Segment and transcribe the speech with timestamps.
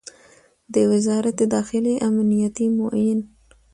[0.73, 3.19] د وزارت داخلې امنیتي معین